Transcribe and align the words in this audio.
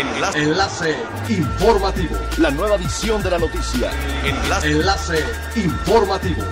Enlace. 0.00 0.42
Enlace 0.42 0.96
informativo. 1.28 2.16
La 2.38 2.50
nueva 2.50 2.76
edición 2.76 3.22
de 3.22 3.30
la 3.30 3.38
noticia. 3.38 3.90
Enlace. 4.24 4.70
Enlace 4.70 5.24
informativo. 5.56 6.42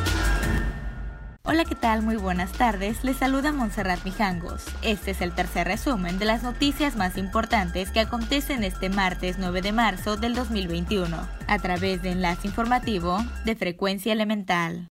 Hola, 1.45 1.65
¿qué 1.65 1.75
tal? 1.75 2.03
Muy 2.03 2.17
buenas 2.17 2.53
tardes. 2.53 3.05
Les 3.05 3.17
saluda 3.17 3.53
Montserrat 3.53 4.05
Mijangos. 4.05 4.67
Este 4.83 5.13
es 5.13 5.23
el 5.23 5.35
tercer 5.35 5.67
resumen 5.67 6.19
de 6.19 6.27
las 6.27 6.43
noticias 6.43 6.97
más 6.97 7.17
importantes 7.17 7.91
que 7.91 8.01
acontecen 8.01 8.65
este 8.65 8.91
martes 8.91 9.37
9 9.39 9.63
de 9.63 9.73
marzo 9.73 10.19
del 10.19 10.35
2021, 10.35 11.17
a 11.47 11.59
través 11.59 12.03
de 12.03 12.11
Enlace 12.11 12.49
Informativo 12.49 13.25
de 13.47 13.57
Frecuencia 13.57 14.13
Elemental. 14.13 14.89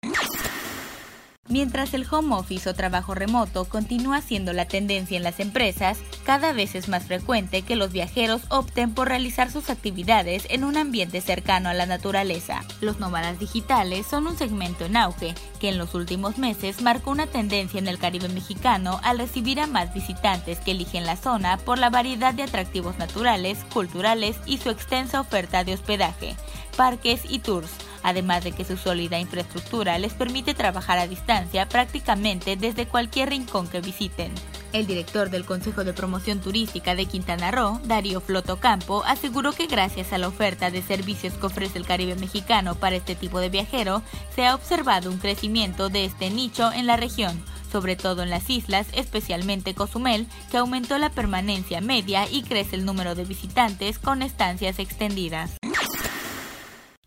Mientras 1.49 1.93
el 1.93 2.05
home 2.09 2.35
office 2.35 2.69
o 2.69 2.73
trabajo 2.73 3.15
remoto 3.15 3.63
continúa 3.65 4.21
siendo 4.21 4.51
la 4.51 4.65
tendencia 4.65 5.15
en 5.15 5.23
las 5.23 5.39
empresas, 5.39 5.97
cada 6.25 6.51
vez 6.51 6.75
es 6.75 6.89
más 6.89 7.05
frecuente 7.05 7.61
que 7.61 7.77
los 7.77 7.93
viajeros 7.93 8.41
opten 8.49 8.93
por 8.93 9.07
realizar 9.07 9.49
sus 9.49 9.69
actividades 9.69 10.45
en 10.49 10.65
un 10.65 10.75
ambiente 10.75 11.21
cercano 11.21 11.69
a 11.69 11.73
la 11.73 11.85
naturaleza. 11.85 12.65
Los 12.81 12.99
nómadas 12.99 13.39
digitales 13.39 14.05
son 14.05 14.27
un 14.27 14.37
segmento 14.37 14.85
en 14.85 14.97
auge 14.97 15.35
que 15.61 15.69
en 15.69 15.77
los 15.77 15.95
últimos 15.95 16.37
meses 16.37 16.81
marcó 16.81 17.11
una 17.11 17.27
tendencia 17.27 17.79
en 17.79 17.87
el 17.87 17.97
Caribe 17.97 18.27
mexicano 18.27 18.99
al 19.03 19.17
recibir 19.17 19.61
a 19.61 19.67
más 19.67 19.93
visitantes 19.93 20.59
que 20.59 20.71
eligen 20.71 21.05
la 21.05 21.15
zona 21.15 21.57
por 21.57 21.79
la 21.79 21.89
variedad 21.89 22.33
de 22.33 22.43
atractivos 22.43 22.97
naturales, 22.97 23.59
culturales 23.73 24.35
y 24.45 24.57
su 24.57 24.69
extensa 24.69 25.21
oferta 25.21 25.63
de 25.63 25.75
hospedaje, 25.75 26.35
parques 26.75 27.21
y 27.29 27.39
tours 27.39 27.71
además 28.07 28.41
de 28.41 28.53
que 28.53 28.63
su 28.63 28.77
sólida 28.77 29.19
infraestructura 29.19 29.99
les 29.99 30.13
permite 30.13 30.53
trabajar 30.53 30.97
a 30.97 31.09
distancia 31.09 31.67
prácticamente 31.67 32.55
desde 32.55 32.87
cualquier 32.87 33.31
rincón 33.31 33.67
que 33.67 33.81
visiten. 33.81 34.31
El 34.71 34.87
director 34.87 35.29
del 35.29 35.43
Consejo 35.43 35.83
de 35.83 35.91
Promoción 35.91 36.39
Turística 36.39 36.95
de 36.95 37.05
Quintana 37.05 37.51
Roo, 37.51 37.81
Darío 37.83 38.21
Floto 38.21 38.61
Campo, 38.61 39.03
aseguró 39.05 39.51
que 39.51 39.67
gracias 39.67 40.13
a 40.13 40.17
la 40.17 40.29
oferta 40.29 40.71
de 40.71 40.81
servicios 40.81 41.33
que 41.33 41.47
ofrece 41.47 41.77
el 41.79 41.85
Caribe 41.85 42.15
mexicano 42.15 42.75
para 42.75 42.95
este 42.95 43.13
tipo 43.13 43.41
de 43.41 43.49
viajero, 43.49 44.01
se 44.33 44.45
ha 44.45 44.55
observado 44.55 45.09
un 45.09 45.17
crecimiento 45.17 45.89
de 45.89 46.05
este 46.05 46.29
nicho 46.29 46.71
en 46.71 46.87
la 46.87 46.95
región, 46.95 47.43
sobre 47.69 47.97
todo 47.97 48.23
en 48.23 48.29
las 48.29 48.49
islas, 48.49 48.87
especialmente 48.93 49.73
Cozumel, 49.73 50.27
que 50.49 50.57
aumentó 50.57 50.97
la 50.97 51.09
permanencia 51.09 51.81
media 51.81 52.25
y 52.31 52.43
crece 52.43 52.77
el 52.77 52.85
número 52.85 53.15
de 53.15 53.25
visitantes 53.25 53.99
con 53.99 54.21
estancias 54.21 54.79
extendidas. 54.79 55.56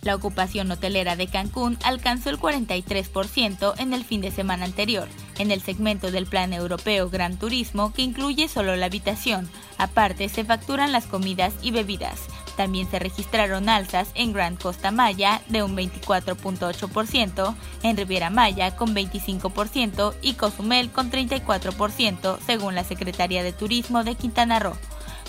La 0.02 0.14
ocupación 0.14 0.70
hotelera 0.70 1.14
de 1.14 1.26
Cancún 1.26 1.76
alcanzó 1.84 2.30
el 2.30 2.38
43% 2.38 3.74
en 3.76 3.92
el 3.92 4.02
fin 4.04 4.22
de 4.22 4.30
semana 4.30 4.64
anterior, 4.64 5.08
en 5.38 5.50
el 5.50 5.60
segmento 5.60 6.10
del 6.10 6.26
Plan 6.26 6.54
Europeo 6.54 7.10
Gran 7.10 7.38
Turismo 7.38 7.92
que 7.92 8.02
incluye 8.02 8.48
solo 8.48 8.76
la 8.76 8.86
habitación. 8.86 9.50
Aparte, 9.76 10.30
se 10.30 10.44
facturan 10.44 10.92
las 10.92 11.06
comidas 11.06 11.52
y 11.60 11.70
bebidas. 11.70 12.20
También 12.56 12.90
se 12.90 12.98
registraron 12.98 13.68
alzas 13.68 14.08
en 14.14 14.32
Grand 14.32 14.58
Costa 14.58 14.90
Maya 14.90 15.42
de 15.48 15.62
un 15.62 15.76
24.8%, 15.76 17.54
en 17.82 17.96
Riviera 17.96 18.30
Maya 18.30 18.76
con 18.76 18.94
25% 18.94 20.14
y 20.22 20.34
Cozumel 20.34 20.90
con 20.90 21.10
34%, 21.10 22.38
según 22.46 22.74
la 22.74 22.84
Secretaría 22.84 23.42
de 23.42 23.52
Turismo 23.52 24.02
de 24.02 24.14
Quintana 24.14 24.58
Roo. 24.58 24.76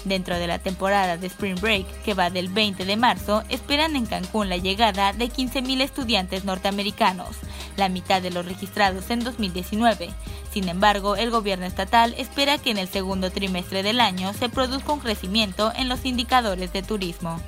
Dentro 0.05 0.37
de 0.37 0.47
la 0.47 0.59
temporada 0.59 1.17
de 1.17 1.27
Spring 1.27 1.59
Break, 1.59 1.85
que 2.03 2.13
va 2.13 2.29
del 2.29 2.49
20 2.49 2.85
de 2.85 2.97
marzo, 2.97 3.43
esperan 3.49 3.95
en 3.95 4.05
Cancún 4.05 4.49
la 4.49 4.57
llegada 4.57 5.13
de 5.13 5.25
15.000 5.29 5.81
estudiantes 5.81 6.43
norteamericanos, 6.43 7.35
la 7.77 7.89
mitad 7.89 8.21
de 8.21 8.31
los 8.31 8.45
registrados 8.45 9.09
en 9.11 9.23
2019. 9.23 10.09
Sin 10.51 10.67
embargo, 10.69 11.15
el 11.15 11.29
gobierno 11.29 11.65
estatal 11.65 12.15
espera 12.17 12.57
que 12.57 12.71
en 12.71 12.77
el 12.77 12.87
segundo 12.87 13.31
trimestre 13.31 13.83
del 13.83 14.01
año 14.01 14.33
se 14.33 14.49
produzca 14.49 14.91
un 14.91 14.99
crecimiento 14.99 15.71
en 15.75 15.87
los 15.87 16.03
indicadores 16.03 16.73
de 16.73 16.81
turismo. 16.81 17.39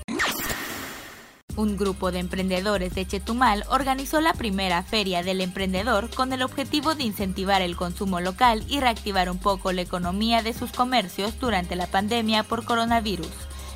Un 1.56 1.78
grupo 1.78 2.12
de 2.12 2.18
emprendedores 2.18 2.96
de 2.96 3.06
Chetumal 3.06 3.64
organizó 3.70 4.22
la 4.22 4.34
primera 4.34 4.82
Feria 4.82 5.22
del 5.22 5.40
Emprendedor 5.40 6.10
con 6.10 6.34
el 6.34 6.42
objetivo 6.42 6.96
de 6.96 7.04
incentivar 7.04 7.62
el 7.62 7.76
consumo 7.76 8.20
local 8.20 8.64
y 8.68 8.80
reactivar 8.80 9.30
un 9.30 9.38
poco 9.38 9.72
la 9.72 9.82
economía 9.82 10.42
de 10.42 10.54
sus 10.54 10.72
comercios 10.72 11.40
durante 11.40 11.76
la 11.76 11.86
pandemia 11.86 12.42
por 12.42 12.66
coronavirus. 12.66 13.30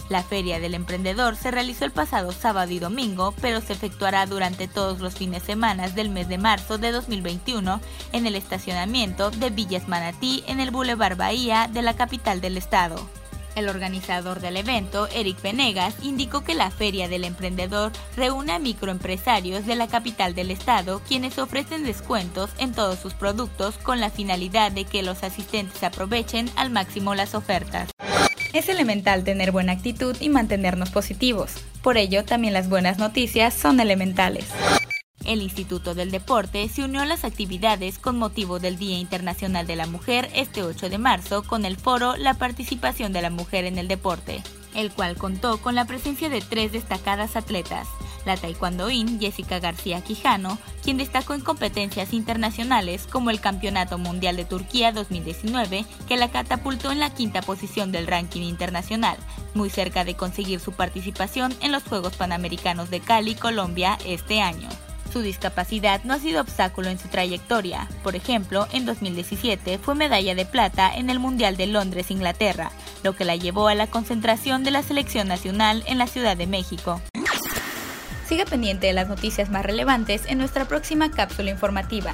La 0.09 0.23
Feria 0.23 0.59
del 0.59 0.73
Emprendedor 0.73 1.35
se 1.35 1.51
realizó 1.51 1.85
el 1.85 1.91
pasado 1.91 2.31
sábado 2.31 2.71
y 2.71 2.79
domingo, 2.79 3.35
pero 3.41 3.61
se 3.61 3.73
efectuará 3.73 4.25
durante 4.25 4.67
todos 4.67 4.99
los 4.99 5.13
fines 5.13 5.41
de 5.41 5.47
semana 5.47 5.87
del 5.89 6.09
mes 6.09 6.27
de 6.29 6.39
marzo 6.39 6.79
de 6.79 6.91
2021 6.91 7.79
en 8.11 8.25
el 8.25 8.35
estacionamiento 8.35 9.29
de 9.29 9.51
Villas 9.51 9.87
Manatí 9.87 10.43
en 10.47 10.61
el 10.61 10.71
Boulevard 10.71 11.17
Bahía 11.17 11.69
de 11.71 11.83
la 11.83 11.95
capital 11.95 12.41
del 12.41 12.57
estado. 12.57 13.07
El 13.57 13.69
organizador 13.69 14.39
del 14.39 14.55
evento, 14.55 15.07
Eric 15.07 15.41
Venegas, 15.41 15.95
indicó 16.03 16.43
que 16.43 16.53
la 16.53 16.69
Feria 16.69 17.09
del 17.09 17.23
Emprendedor 17.23 17.91
reúne 18.15 18.53
a 18.53 18.59
microempresarios 18.59 19.65
de 19.65 19.75
la 19.75 19.87
capital 19.87 20.35
del 20.35 20.51
estado 20.51 21.01
quienes 21.07 21.39
ofrecen 21.39 21.83
descuentos 21.83 22.51
en 22.59 22.71
todos 22.71 22.99
sus 22.99 23.15
productos 23.15 23.79
con 23.79 23.99
la 23.99 24.11
finalidad 24.11 24.71
de 24.71 24.85
que 24.85 25.01
los 25.01 25.23
asistentes 25.23 25.81
aprovechen 25.81 26.51
al 26.55 26.69
máximo 26.69 27.15
las 27.15 27.33
ofertas. 27.33 27.89
Es 28.53 28.69
elemental 28.69 29.23
tener 29.23 29.51
buena 29.51 29.71
actitud 29.71 30.15
y 30.19 30.29
mantenernos 30.29 30.91
positivos. 30.91 31.55
Por 31.81 31.97
ello, 31.97 32.25
también 32.25 32.53
las 32.53 32.69
buenas 32.69 32.99
noticias 32.99 33.55
son 33.55 33.79
elementales. 33.79 34.45
El 35.27 35.41
Instituto 35.41 35.93
del 35.93 36.09
Deporte 36.09 36.69
se 36.69 36.85
unió 36.85 37.01
a 37.01 37.05
las 37.05 37.25
actividades 37.25 37.99
con 37.99 38.17
motivo 38.17 38.59
del 38.59 38.77
Día 38.77 38.97
Internacional 38.97 39.67
de 39.67 39.75
la 39.75 39.85
Mujer 39.85 40.29
este 40.33 40.63
8 40.63 40.89
de 40.89 40.97
marzo 40.97 41.43
con 41.43 41.65
el 41.65 41.75
foro 41.75 42.15
La 42.15 42.35
participación 42.35 43.11
de 43.11 43.21
la 43.21 43.29
mujer 43.29 43.65
en 43.65 43.77
el 43.77 43.89
deporte, 43.89 44.41
el 44.73 44.89
cual 44.89 45.17
contó 45.17 45.57
con 45.57 45.75
la 45.75 45.83
presencia 45.83 46.29
de 46.29 46.39
tres 46.39 46.71
destacadas 46.71 47.35
atletas, 47.35 47.89
la 48.25 48.37
taekwondoín 48.37 49.19
Jessica 49.19 49.59
García 49.59 49.99
Quijano, 49.99 50.57
quien 50.81 50.95
destacó 50.95 51.33
en 51.33 51.41
competencias 51.41 52.13
internacionales 52.13 53.05
como 53.05 53.29
el 53.29 53.41
Campeonato 53.41 53.97
Mundial 53.97 54.37
de 54.37 54.45
Turquía 54.45 54.93
2019, 54.93 55.85
que 56.07 56.15
la 56.15 56.31
catapultó 56.31 56.93
en 56.93 57.01
la 57.01 57.13
quinta 57.13 57.41
posición 57.41 57.91
del 57.91 58.07
ranking 58.07 58.43
internacional, 58.43 59.17
muy 59.53 59.69
cerca 59.69 60.05
de 60.05 60.15
conseguir 60.15 60.61
su 60.61 60.71
participación 60.71 61.53
en 61.59 61.73
los 61.73 61.83
Juegos 61.83 62.15
Panamericanos 62.15 62.89
de 62.89 63.01
Cali, 63.01 63.35
Colombia, 63.35 63.97
este 64.05 64.39
año. 64.41 64.69
Su 65.17 65.23
discapacidad 65.23 66.03
no 66.03 66.13
ha 66.13 66.19
sido 66.19 66.39
obstáculo 66.39 66.89
en 66.89 66.99
su 66.99 67.07
trayectoria. 67.07 67.87
Por 68.03 68.15
ejemplo, 68.15 68.67
en 68.71 68.85
2017 68.85 69.79
fue 69.79 69.95
medalla 69.95 70.35
de 70.35 70.45
plata 70.45 70.91
en 70.93 71.09
el 71.09 71.17
Mundial 71.17 71.57
de 71.57 71.65
Londres, 71.65 72.11
Inglaterra, 72.11 72.71
lo 73.01 73.15
que 73.15 73.25
la 73.25 73.35
llevó 73.35 73.67
a 73.67 73.73
la 73.73 73.87
concentración 73.87 74.63
de 74.63 74.69
la 74.69 74.83
selección 74.83 75.27
nacional 75.27 75.83
en 75.87 75.97
la 75.97 76.05
Ciudad 76.05 76.37
de 76.37 76.45
México. 76.45 77.01
Siga 78.27 78.45
pendiente 78.45 78.85
de 78.85 78.93
las 78.93 79.07
noticias 79.07 79.49
más 79.49 79.65
relevantes 79.65 80.21
en 80.27 80.37
nuestra 80.37 80.65
próxima 80.65 81.09
cápsula 81.09 81.49
informativa. 81.49 82.13